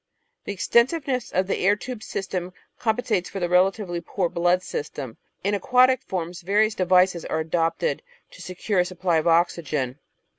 The 0.45 0.53
ex 0.53 0.67
tensiveness 0.67 1.31
of 1.31 1.45
the 1.45 1.59
air 1.59 1.75
tube 1.75 2.01
system 2.01 2.53
compensates 2.79 3.29
for 3.29 3.39
the 3.39 3.47
relatively 3.47 4.01
poor 4.01 4.29
blood 4.29 4.63
system. 4.63 5.17
In 5.43 5.53
aquatic 5.53 6.01
forms 6.01 6.41
various 6.41 6.73
devices 6.73 7.23
are 7.25 7.41
adopted 7.41 8.01
to 8.31 8.41
secure 8.41 8.79
a 8.79 8.85
supply 8.85 9.17
of 9.17 9.27
oxygen. 9.27 9.99